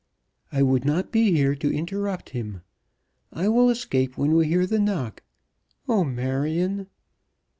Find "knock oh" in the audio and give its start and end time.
4.79-6.03